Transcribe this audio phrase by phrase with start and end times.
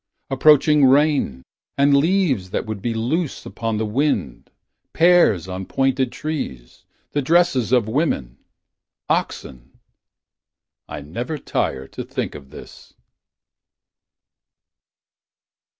[0.31, 1.43] Approaching rain
[1.77, 4.49] And leaves that would be loose upon the wind.
[4.93, 6.85] Pears on pointed trees.
[7.11, 8.39] The dresses of women.
[9.09, 9.79] Oxen....
[10.87, 12.95] I never tire To think of this.